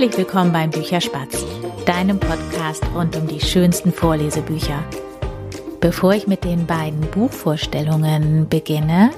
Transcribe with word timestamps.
Herzlich 0.00 0.16
willkommen 0.16 0.50
beim 0.50 0.70
Bücherspatz, 0.70 1.44
deinem 1.84 2.18
Podcast 2.18 2.82
rund 2.94 3.14
um 3.16 3.26
die 3.26 3.38
schönsten 3.38 3.92
Vorlesebücher. 3.92 4.82
Bevor 5.78 6.14
ich 6.14 6.26
mit 6.26 6.42
den 6.42 6.64
beiden 6.64 7.02
Buchvorstellungen 7.02 8.48
beginne, 8.48 9.10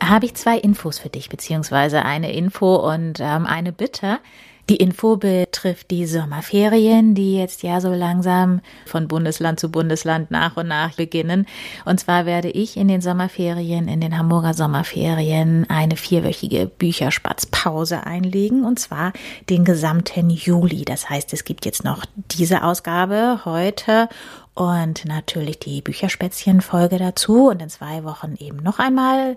habe 0.00 0.26
ich 0.26 0.34
zwei 0.34 0.58
Infos 0.58 1.00
für 1.00 1.08
dich, 1.08 1.28
beziehungsweise 1.28 2.04
eine 2.04 2.32
Info 2.32 2.76
und 2.76 3.18
ähm, 3.18 3.46
eine 3.46 3.72
Bitte. 3.72 4.20
Die 4.68 4.76
Info 4.76 5.16
betrifft 5.16 5.92
die 5.92 6.06
Sommerferien, 6.06 7.14
die 7.14 7.36
jetzt 7.36 7.62
ja 7.62 7.80
so 7.80 7.90
langsam 7.90 8.60
von 8.84 9.06
Bundesland 9.06 9.60
zu 9.60 9.70
Bundesland 9.70 10.32
nach 10.32 10.56
und 10.56 10.66
nach 10.66 10.94
beginnen. 10.94 11.46
Und 11.84 12.00
zwar 12.00 12.26
werde 12.26 12.50
ich 12.50 12.76
in 12.76 12.88
den 12.88 13.00
Sommerferien, 13.00 13.86
in 13.86 14.00
den 14.00 14.18
Hamburger 14.18 14.54
Sommerferien, 14.54 15.70
eine 15.70 15.94
vierwöchige 15.94 16.66
Bücherspatzpause 16.66 18.04
einlegen 18.04 18.64
und 18.64 18.80
zwar 18.80 19.12
den 19.48 19.64
gesamten 19.64 20.30
Juli. 20.30 20.84
Das 20.84 21.08
heißt, 21.08 21.32
es 21.32 21.44
gibt 21.44 21.64
jetzt 21.64 21.84
noch 21.84 22.04
diese 22.16 22.64
Ausgabe 22.64 23.42
heute 23.44 24.08
und 24.54 25.04
natürlich 25.04 25.60
die 25.60 25.80
Bücherspätzchen-Folge 25.80 26.98
dazu 26.98 27.50
und 27.50 27.62
in 27.62 27.68
zwei 27.68 28.02
Wochen 28.02 28.34
eben 28.40 28.56
noch 28.64 28.80
einmal 28.80 29.36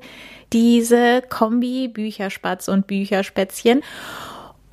diese 0.53 1.21
Kombi 1.21 1.87
Bücherspatz 1.87 2.67
und 2.67 2.87
Bücherspätzchen. 2.87 3.83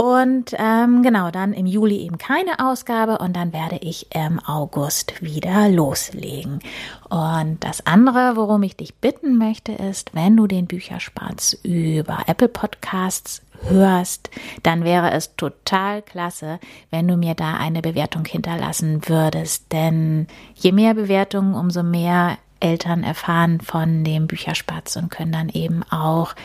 Und 0.07 0.55
ähm, 0.57 1.03
genau, 1.03 1.33
dann 1.33 1.53
im 1.53 1.67
Juli 1.67 1.97
eben 1.97 2.17
keine 2.17 2.61
Ausgabe 2.61 3.19
und 3.19 3.35
dann 3.35 3.53
werde 3.53 3.79
ich 3.81 4.15
im 4.15 4.39
August 4.39 5.21
wieder 5.21 5.69
loslegen. 5.69 6.61
Und 7.09 7.57
das 7.65 7.85
andere, 7.87 8.37
worum 8.37 8.63
ich 8.63 8.77
dich 8.77 8.95
bitten 8.95 9.37
möchte, 9.37 9.73
ist, 9.73 10.15
wenn 10.15 10.37
du 10.37 10.47
den 10.47 10.69
Bücherspatz 10.69 11.55
über 11.65 12.21
Apple 12.29 12.47
Podcasts 12.47 13.43
hörst, 13.63 14.31
dann 14.63 14.85
wäre 14.85 15.11
es 15.11 15.35
total 15.35 16.03
klasse, 16.03 16.61
wenn 16.93 17.09
du 17.09 17.17
mir 17.17 17.35
da 17.35 17.57
eine 17.57 17.83
Bewertung 17.83 18.25
hinterlassen 18.27 19.09
würdest. 19.09 19.73
Denn 19.73 20.29
je 20.55 20.71
mehr 20.71 20.95
Bewertungen, 20.95 21.55
umso 21.55 21.83
mehr 21.83 22.39
Eltern 22.61 23.03
erfahren 23.03 23.61
von 23.61 24.05
dem 24.05 24.29
Bücherspatz 24.29 24.95
und 24.95 25.11
können 25.11 25.33
dann 25.33 25.49
eben 25.49 25.83
auch 25.83 26.37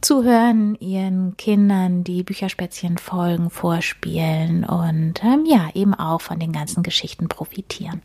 zuhören, 0.00 0.76
ihren 0.80 1.36
Kindern 1.36 2.04
die 2.04 2.22
Bücherspätzchen 2.22 2.98
folgen, 2.98 3.50
vorspielen 3.50 4.64
und 4.64 5.22
ähm, 5.22 5.44
ja, 5.46 5.68
eben 5.74 5.94
auch 5.94 6.20
von 6.20 6.38
den 6.38 6.52
ganzen 6.52 6.82
Geschichten 6.82 7.28
profitieren. 7.28 8.02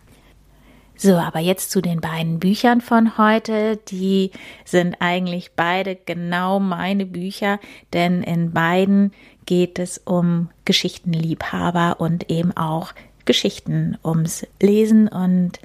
So, 0.97 1.15
aber 1.15 1.39
jetzt 1.39 1.71
zu 1.71 1.81
den 1.81 1.99
beiden 1.99 2.39
Büchern 2.39 2.79
von 2.79 3.17
heute. 3.17 3.77
Die 3.89 4.31
sind 4.63 4.97
eigentlich 4.99 5.51
beide 5.55 5.95
genau 5.95 6.59
meine 6.59 7.05
Bücher, 7.05 7.59
denn 7.91 8.23
in 8.23 8.51
beiden 8.51 9.11
geht 9.45 9.77
es 9.77 9.97
um 9.97 10.49
Geschichtenliebhaber 10.63 11.99
und 11.99 12.29
eben 12.31 12.55
auch 12.55 12.93
Geschichten 13.25 13.97
ums 14.03 14.47
Lesen 14.61 15.07
und 15.07 15.59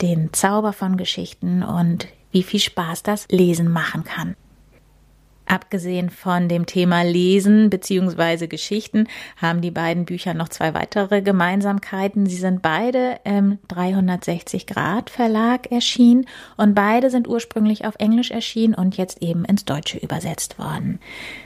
den 0.00 0.32
Zauber 0.32 0.72
von 0.72 0.96
Geschichten 0.96 1.62
und 1.62 2.08
wie 2.30 2.42
viel 2.42 2.60
Spaß 2.60 3.02
das 3.02 3.28
Lesen 3.28 3.70
machen 3.70 4.04
kann. 4.04 4.36
Abgesehen 5.52 6.08
von 6.08 6.48
dem 6.48 6.64
Thema 6.64 7.02
Lesen 7.02 7.68
bzw. 7.68 8.46
Geschichten 8.46 9.06
haben 9.36 9.60
die 9.60 9.70
beiden 9.70 10.06
Bücher 10.06 10.32
noch 10.32 10.48
zwei 10.48 10.72
weitere 10.72 11.20
Gemeinsamkeiten. 11.20 12.24
Sie 12.24 12.36
sind 12.36 12.62
beide 12.62 13.18
im 13.24 13.58
360 13.68 14.66
Grad 14.66 15.10
Verlag 15.10 15.70
erschienen 15.70 16.24
und 16.56 16.74
beide 16.74 17.10
sind 17.10 17.28
ursprünglich 17.28 17.84
auf 17.84 17.96
Englisch 17.98 18.30
erschienen 18.30 18.72
und 18.72 18.96
jetzt 18.96 19.20
eben 19.20 19.44
ins 19.44 19.66
Deutsche 19.66 19.98
übersetzt 19.98 20.58
worden. 20.58 21.00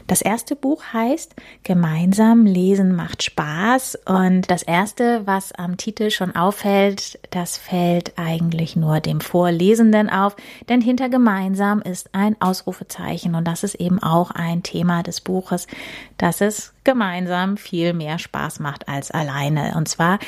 Das 0.06 0.22
erste 0.22 0.54
Buch 0.54 0.84
heißt 0.92 1.34
Gemeinsam 1.64 2.46
lesen 2.46 2.94
macht 2.94 3.24
Spaß 3.24 3.98
und 4.06 4.48
das 4.52 4.62
erste, 4.62 5.26
was 5.26 5.50
am 5.50 5.78
Titel 5.78 6.10
schon 6.10 6.36
auffällt, 6.36 7.18
das 7.30 7.58
fällt 7.58 8.12
eigentlich 8.16 8.76
nur 8.76 9.00
dem 9.00 9.20
Vorlesenden 9.20 10.08
auf, 10.08 10.36
denn 10.68 10.80
hinter 10.80 11.08
gemeinsam 11.08 11.82
ist 11.82 12.10
ein 12.12 12.36
Ausrufezeichen 12.40 13.34
und 13.34 13.48
das 13.48 13.64
ist 13.64 13.74
eben 13.74 13.95
eben 13.96 14.02
auch 14.02 14.30
ein 14.30 14.62
Thema 14.62 15.02
des 15.02 15.20
Buches, 15.20 15.66
dass 16.18 16.40
es 16.40 16.72
gemeinsam 16.84 17.56
viel 17.56 17.92
mehr 17.92 18.18
Spaß 18.18 18.60
macht 18.60 18.88
als 18.88 19.10
alleine. 19.10 19.74
Und 19.76 19.88
zwar 19.88 20.18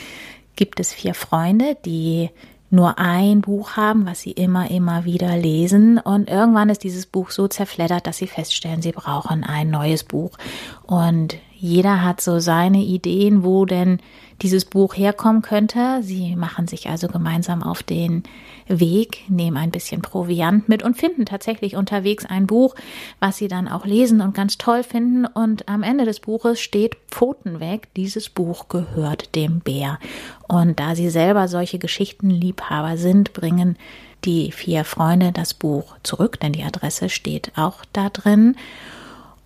gibt 0.56 0.81
es 0.81 0.93
vier 0.93 1.15
Freunde, 1.15 1.77
die 1.84 2.31
nur 2.71 2.99
ein 2.99 3.41
Buch 3.41 3.77
haben, 3.77 4.05
was 4.05 4.21
sie 4.21 4.33
immer, 4.33 4.71
immer 4.71 5.05
wieder 5.05 5.37
lesen. 5.37 5.99
Und 5.99 6.29
irgendwann 6.29 6.69
ist 6.69 6.84
dieses 6.84 7.06
Buch 7.06 7.31
so 7.31 7.49
zerfleddert, 7.49 8.06
dass 8.06 8.19
sie 8.19 8.27
feststellen, 8.27 8.83
sie 8.83 8.93
brauchen 8.93 9.43
ein 9.45 9.71
neues 9.71 10.05
Buch. 10.05 10.37
Und 10.83 11.37
jeder 11.61 12.05
hat 12.05 12.21
so 12.21 12.39
seine 12.39 12.79
Ideen, 12.79 13.43
wo 13.43 13.65
denn 13.65 13.99
dieses 14.43 14.65
Buch 14.65 14.95
herkommen 14.97 15.43
könnte. 15.43 16.01
Sie 16.03 16.37
machen 16.37 16.69
sich 16.69 16.89
also 16.89 17.09
gemeinsam 17.09 17.65
auf 17.65 17.83
den 17.83 18.23
Weg, 18.69 19.25
nehmen 19.29 19.57
ein 19.57 19.73
bisschen 19.73 20.01
Proviant 20.01 20.69
mit 20.69 20.85
und 20.85 20.97
finden 20.97 21.27
tatsächlich 21.27 21.75
unterwegs 21.75 22.25
ein 22.25 22.47
Buch, 22.47 22.77
was 23.19 23.39
sie 23.39 23.49
dann 23.49 23.67
auch 23.67 23.85
lesen 23.85 24.21
und 24.21 24.35
ganz 24.35 24.57
toll 24.57 24.85
finden. 24.85 25.27
Und 25.27 25.69
am 25.69 25.83
Ende 25.83 26.05
des 26.05 26.21
Buches 26.21 26.61
steht 26.61 26.97
Pfoten 27.11 27.59
weg, 27.59 27.89
dieses 27.97 28.29
Buch 28.29 28.69
gehört 28.69 29.35
dem 29.35 29.59
Bär. 29.59 29.99
Und 30.47 30.79
da 30.79 30.95
sie 30.95 31.11
selber 31.11 31.49
solche 31.49 31.81
Geschichtenliebhaber 31.81 32.97
sind, 32.99 33.33
bringen 33.33 33.77
die 34.25 34.53
vier 34.53 34.85
Freunde 34.85 35.33
das 35.33 35.55
Buch 35.55 35.97
zurück, 36.05 36.39
denn 36.39 36.53
die 36.53 36.63
Adresse 36.63 37.09
steht 37.09 37.51
auch 37.57 37.85
da 37.93 38.11
drin. 38.11 38.55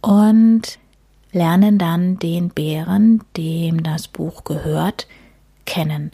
Und 0.02 0.78
lernen 1.32 1.78
dann 1.78 2.18
den 2.18 2.50
Bären, 2.50 3.22
dem 3.36 3.82
das 3.82 4.08
Buch 4.08 4.44
gehört, 4.44 5.06
kennen. 5.64 6.12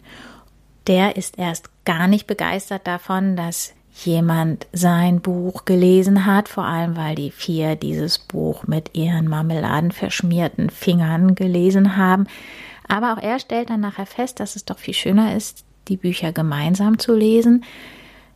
Der 0.87 1.17
ist 1.17 1.37
erst 1.37 1.69
gar 1.85 2.07
nicht 2.07 2.25
begeistert 2.25 2.87
davon, 2.87 3.35
dass 3.35 3.73
jemand 4.05 4.67
sein 4.71 5.21
Buch 5.21 5.65
gelesen 5.65 6.25
hat, 6.25 6.47
vor 6.47 6.65
allem 6.65 6.95
weil 6.95 7.15
die 7.15 7.31
vier 7.31 7.75
dieses 7.75 8.17
Buch 8.17 8.65
mit 8.65 8.95
ihren 8.95 9.27
marmeladenverschmierten 9.27 10.69
Fingern 10.69 11.35
gelesen 11.35 11.97
haben. 11.97 12.27
Aber 12.87 13.13
auch 13.13 13.21
er 13.21 13.39
stellt 13.39 13.69
dann 13.69 13.81
nachher 13.81 14.05
fest, 14.05 14.39
dass 14.39 14.55
es 14.55 14.65
doch 14.65 14.79
viel 14.79 14.93
schöner 14.93 15.35
ist, 15.35 15.65
die 15.87 15.97
Bücher 15.97 16.31
gemeinsam 16.31 16.97
zu 16.97 17.15
lesen, 17.15 17.65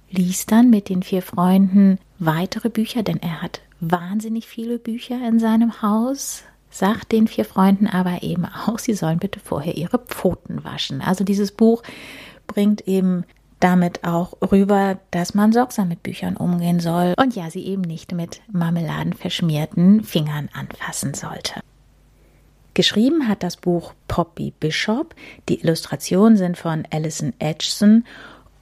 liest 0.09 0.51
dann 0.51 0.69
mit 0.69 0.89
den 0.89 1.01
vier 1.01 1.21
Freunden 1.21 1.97
weitere 2.19 2.69
Bücher, 2.69 3.03
denn 3.03 3.21
er 3.21 3.41
hat 3.41 3.61
wahnsinnig 3.79 4.47
viele 4.47 4.79
Bücher 4.79 5.27
in 5.27 5.39
seinem 5.39 5.81
Haus, 5.81 6.43
sagt 6.73 7.11
den 7.11 7.27
vier 7.27 7.45
Freunden 7.45 7.87
aber 7.87 8.23
eben 8.23 8.45
auch, 8.45 8.79
sie 8.79 8.93
sollen 8.93 9.19
bitte 9.19 9.39
vorher 9.39 9.77
ihre 9.77 9.99
Pfoten 9.99 10.63
waschen. 10.63 11.01
Also 11.01 11.23
dieses 11.23 11.51
Buch 11.51 11.83
bringt 12.47 12.87
eben 12.87 13.25
damit 13.59 14.03
auch 14.03 14.33
rüber, 14.51 14.99
dass 15.11 15.35
man 15.35 15.53
sorgsam 15.53 15.87
mit 15.87 16.03
Büchern 16.03 16.35
umgehen 16.35 16.79
soll 16.79 17.13
und 17.17 17.35
ja, 17.35 17.49
sie 17.49 17.65
eben 17.65 17.83
nicht 17.83 18.11
mit 18.11 18.41
marmeladenverschmierten 18.51 20.03
Fingern 20.03 20.49
anfassen 20.53 21.13
sollte. 21.13 21.61
Geschrieben 22.73 23.27
hat 23.27 23.43
das 23.43 23.55
Buch 23.55 23.93
Poppy 24.07 24.51
Bishop. 24.59 25.13
Die 25.47 25.61
Illustrationen 25.61 26.37
sind 26.37 26.57
von 26.57 26.87
Alison 26.89 27.33
Edgson 27.37 28.03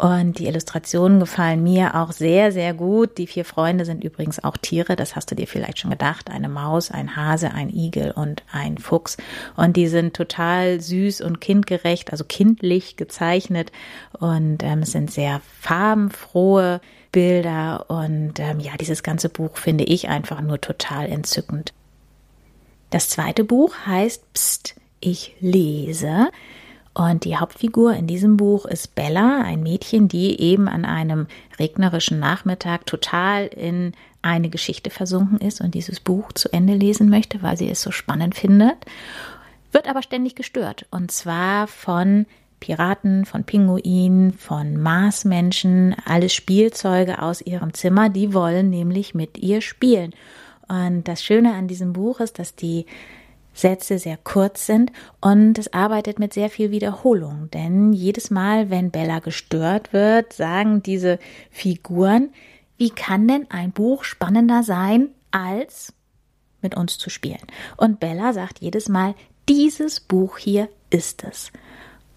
und 0.02 0.40
die 0.40 0.48
Illustrationen 0.48 1.20
gefallen 1.20 1.62
mir 1.62 1.94
auch 1.94 2.12
sehr, 2.12 2.52
sehr 2.52 2.74
gut. 2.74 3.20
Die 3.20 3.28
vier 3.28 3.46
Freunde 3.46 3.86
sind 3.86 4.04
übrigens 4.04 4.44
auch 4.44 4.58
Tiere, 4.58 4.96
das 4.96 5.16
hast 5.16 5.30
du 5.30 5.36
dir 5.36 5.46
vielleicht 5.46 5.78
schon 5.78 5.92
gedacht. 5.92 6.32
Eine 6.32 6.50
Maus, 6.50 6.90
ein 6.90 7.16
Hase, 7.16 7.52
ein 7.52 7.70
Igel 7.70 8.10
und 8.10 8.42
ein 8.52 8.80
Fuchs. 8.80 9.18
Und 9.56 9.78
die 9.78 9.88
sind 9.88 10.16
total 10.16 10.82
süß 10.82 11.22
und 11.22 11.40
kindgerecht, 11.40 12.12
also 12.12 12.24
kindlich 12.24 12.98
gezeichnet. 12.98 13.72
Und 14.20 14.64
ähm, 14.64 14.82
sind 14.82 15.12
sehr 15.12 15.40
farbenfrohe 15.60 16.82
Bilder. 17.12 17.86
Und 17.88 18.40
ähm, 18.40 18.60
ja, 18.60 18.72
dieses 18.80 19.04
ganze 19.04 19.30
Buch 19.30 19.56
finde 19.58 19.84
ich 19.84 20.10
einfach 20.10 20.42
nur 20.42 20.60
total 20.60 21.10
entzückend. 21.10 21.74
Das 22.90 23.08
zweite 23.08 23.44
Buch 23.44 23.76
heißt 23.86 24.34
Psst, 24.34 24.74
ich 25.00 25.36
lese. 25.42 26.30
Und 26.94 27.24
die 27.24 27.38
Hauptfigur 27.38 27.94
in 27.94 28.08
diesem 28.08 28.36
Buch 28.36 28.66
ist 28.66 28.96
Bella, 28.96 29.42
ein 29.42 29.64
Mädchen, 29.64 30.08
die 30.08 30.40
eben 30.42 30.68
an 30.68 30.84
einem 30.84 31.28
regnerischen 31.58 32.20
Nachmittag 32.20 32.86
total 32.86 33.48
in 33.48 33.94
eine 34.22 34.50
Geschichte 34.50 34.90
versunken 34.90 35.40
ist 35.40 35.62
und 35.62 35.74
dieses 35.74 36.00
Buch 36.00 36.34
zu 36.34 36.52
Ende 36.52 36.74
lesen 36.74 37.10
möchte, 37.10 37.42
weil 37.42 37.58
sie 37.58 37.70
es 37.70 37.82
so 37.82 37.92
spannend 37.92 38.36
findet, 38.36 38.76
wird 39.72 39.88
aber 39.88 40.02
ständig 40.02 40.36
gestört. 40.36 40.86
Und 40.92 41.12
zwar 41.12 41.68
von 41.68 42.26
Piraten, 42.60 43.26
von 43.26 43.46
Pinguinen, 43.46 44.34
von 44.34 44.80
Marsmenschen, 44.80 45.96
alles 46.06 46.34
Spielzeuge 46.34 47.22
aus 47.22 47.42
ihrem 47.42 47.74
Zimmer, 47.74 48.10
die 48.10 48.34
wollen 48.34 48.70
nämlich 48.70 49.16
mit 49.16 49.38
ihr 49.38 49.62
spielen. 49.62 50.14
Und 50.68 51.08
das 51.08 51.24
Schöne 51.24 51.54
an 51.54 51.68
diesem 51.68 51.94
Buch 51.94 52.20
ist, 52.20 52.38
dass 52.38 52.56
die 52.56 52.86
Sätze 53.54 54.00
sehr 54.00 54.18
kurz 54.18 54.66
sind 54.66 54.92
und 55.20 55.58
es 55.60 55.74
arbeitet 55.74 56.20
mit 56.20 56.34
sehr 56.34 56.50
viel 56.50 56.72
Wiederholung, 56.72 57.50
denn 57.52 57.94
jedes 57.94 58.32
Mal, 58.32 58.70
wenn 58.70 58.92
Bella 58.92 59.20
gestört 59.20 59.94
wird, 59.94 60.34
sagen 60.34 60.82
diese 60.84 61.20
Figuren, 61.50 62.30
wie 62.78 62.90
kann 62.90 63.28
denn 63.28 63.50
ein 63.52 63.72
Buch 63.72 64.04
spannender 64.04 64.64
sein, 64.64 65.10
als 65.32 65.94
mit 66.62 66.76
uns 66.76 66.98
zu 66.98 67.10
spielen? 67.10 67.42
Und 67.78 68.00
Bella 68.00 68.34
sagt 68.34 68.60
jedes 68.60 68.90
Mal, 68.90 69.16
dieses 69.50 70.00
Buch 70.00 70.38
hier 70.38 70.70
ist 70.90 71.24
es. 71.24 71.52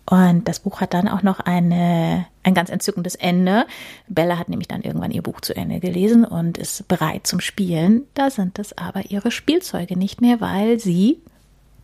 Und 0.06 0.48
das 0.48 0.60
Buch 0.60 0.80
hat 0.80 0.92
dann 0.92 1.08
auch 1.08 1.22
noch 1.22 1.40
eine, 1.40 2.26
ein 2.42 2.54
ganz 2.54 2.68
entzückendes 2.68 3.14
Ende. 3.14 3.66
Bella 4.06 4.38
hat 4.38 4.48
nämlich 4.48 4.68
dann 4.68 4.82
irgendwann 4.82 5.10
ihr 5.10 5.22
Buch 5.22 5.40
zu 5.40 5.56
Ende 5.56 5.80
gelesen 5.80 6.24
und 6.24 6.58
ist 6.58 6.86
bereit 6.88 7.26
zum 7.26 7.40
Spielen. 7.40 8.02
Da 8.14 8.30
sind 8.30 8.58
es 8.58 8.76
aber 8.76 9.10
ihre 9.10 9.30
Spielzeuge 9.30 9.98
nicht 9.98 10.20
mehr, 10.20 10.40
weil 10.40 10.78
sie 10.78 11.20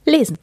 lesen. 0.05 0.37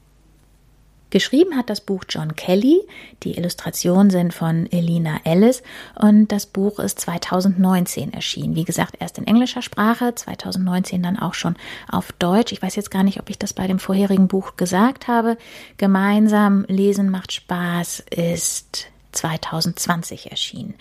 Geschrieben 1.10 1.56
hat 1.56 1.70
das 1.70 1.80
Buch 1.80 2.04
John 2.10 2.36
Kelly, 2.36 2.82
die 3.24 3.38
Illustrationen 3.38 4.10
sind 4.10 4.34
von 4.34 4.70
Elina 4.72 5.22
Ellis 5.24 5.64
und 5.96 6.34
das 6.34 6.46
Buch 6.46 6.80
ist 6.80 7.00
2019 7.00 8.12
erschienen. 8.12 8.56
Wie 8.56 8.66
gesagt, 8.66 8.96
erst 9.00 9.18
in 9.18 9.26
englischer 9.26 9.62
Sprache, 9.62 10.14
2019 10.14 11.02
dann 11.02 11.18
auch 11.18 11.34
schon 11.34 11.56
auf 11.90 12.12
Deutsch. 12.12 12.52
Ich 12.52 12.62
weiß 12.62 12.76
jetzt 12.76 12.92
gar 12.92 13.04
nicht, 13.04 13.22
ob 13.22 13.30
ich 13.30 13.40
das 13.40 13.54
bei 13.54 13.68
dem 13.68 13.80
vorherigen 13.80 14.28
Buch 14.28 14.58
gesagt 14.58 15.08
habe. 15.08 15.38
Gemeinsam 15.78 16.66
lesen 16.68 17.10
macht 17.10 17.32
Spaß 17.32 18.04
ist 18.10 18.88
2020 19.14 20.32
erschienen. 20.32 20.76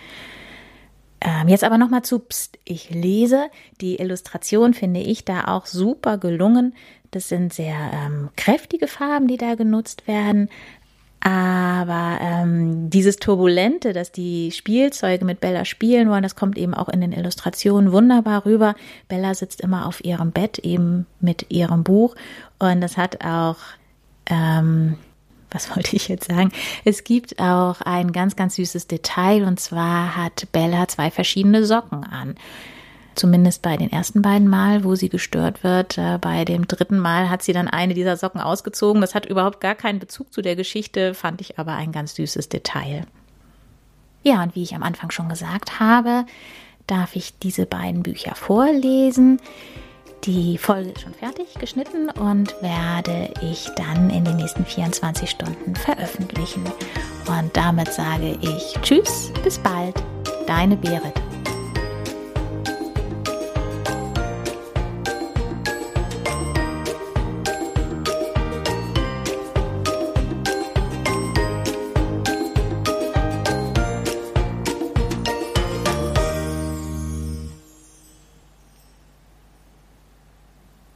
Ähm, 1.20 1.48
jetzt 1.48 1.64
aber 1.64 1.78
nochmal 1.78 2.02
zu 2.02 2.18
Psst, 2.18 2.58
ich 2.64 2.90
lese. 2.90 3.46
Die 3.80 3.96
Illustration 3.98 4.74
finde 4.74 5.00
ich 5.00 5.24
da 5.24 5.44
auch 5.46 5.66
super 5.66 6.18
gelungen. 6.18 6.74
Das 7.10 7.28
sind 7.28 7.52
sehr 7.52 7.76
ähm, 7.92 8.30
kräftige 8.36 8.88
Farben, 8.88 9.28
die 9.28 9.36
da 9.36 9.54
genutzt 9.54 10.06
werden. 10.06 10.48
Aber 11.20 12.18
ähm, 12.20 12.88
dieses 12.88 13.16
Turbulente, 13.16 13.92
dass 13.92 14.12
die 14.12 14.52
Spielzeuge 14.52 15.24
mit 15.24 15.40
Bella 15.40 15.64
spielen 15.64 16.08
wollen, 16.08 16.22
das 16.22 16.36
kommt 16.36 16.56
eben 16.56 16.72
auch 16.72 16.88
in 16.88 17.00
den 17.00 17.10
Illustrationen 17.10 17.90
wunderbar 17.90 18.44
rüber. 18.44 18.76
Bella 19.08 19.34
sitzt 19.34 19.60
immer 19.60 19.86
auf 19.86 20.04
ihrem 20.04 20.30
Bett 20.30 20.60
eben 20.60 21.06
mit 21.18 21.46
ihrem 21.48 21.82
Buch 21.82 22.14
und 22.60 22.80
das 22.80 22.96
hat 22.96 23.24
auch, 23.24 23.56
ähm, 24.26 24.98
was 25.50 25.74
wollte 25.74 25.96
ich 25.96 26.06
jetzt 26.06 26.28
sagen? 26.28 26.52
Es 26.84 27.02
gibt 27.02 27.40
auch 27.40 27.80
ein 27.80 28.12
ganz, 28.12 28.36
ganz 28.36 28.54
süßes 28.54 28.86
Detail 28.86 29.44
und 29.44 29.58
zwar 29.58 30.16
hat 30.16 30.46
Bella 30.52 30.86
zwei 30.86 31.10
verschiedene 31.10 31.64
Socken 31.64 32.04
an. 32.04 32.36
Zumindest 33.16 33.62
bei 33.62 33.78
den 33.78 33.90
ersten 33.90 34.20
beiden 34.20 34.46
Mal, 34.46 34.84
wo 34.84 34.94
sie 34.94 35.08
gestört 35.08 35.64
wird. 35.64 35.96
Äh, 35.96 36.18
bei 36.20 36.44
dem 36.44 36.68
dritten 36.68 36.98
Mal 36.98 37.30
hat 37.30 37.42
sie 37.42 37.54
dann 37.54 37.66
eine 37.66 37.94
dieser 37.94 38.16
Socken 38.16 38.40
ausgezogen. 38.40 39.00
Das 39.00 39.14
hat 39.14 39.26
überhaupt 39.26 39.60
gar 39.60 39.74
keinen 39.74 39.98
Bezug 39.98 40.32
zu 40.32 40.42
der 40.42 40.54
Geschichte, 40.54 41.14
fand 41.14 41.40
ich 41.40 41.58
aber 41.58 41.72
ein 41.72 41.92
ganz 41.92 42.14
süßes 42.14 42.50
Detail. 42.50 43.06
Ja, 44.22 44.42
und 44.42 44.54
wie 44.54 44.62
ich 44.62 44.74
am 44.74 44.82
Anfang 44.82 45.10
schon 45.10 45.28
gesagt 45.28 45.80
habe, 45.80 46.26
darf 46.86 47.16
ich 47.16 47.38
diese 47.38 47.64
beiden 47.64 48.02
Bücher 48.02 48.34
vorlesen. 48.34 49.40
Die 50.24 50.58
Folge 50.58 50.90
ist 50.90 51.02
schon 51.02 51.14
fertig 51.14 51.54
geschnitten 51.60 52.10
und 52.10 52.54
werde 52.60 53.32
ich 53.40 53.68
dann 53.76 54.10
in 54.10 54.24
den 54.24 54.36
nächsten 54.36 54.64
24 54.64 55.30
Stunden 55.30 55.74
veröffentlichen. 55.76 56.64
Und 57.28 57.56
damit 57.56 57.92
sage 57.92 58.36
ich 58.40 58.74
Tschüss, 58.82 59.32
bis 59.44 59.58
bald, 59.58 59.94
deine 60.46 60.76
Berit. 60.76 61.25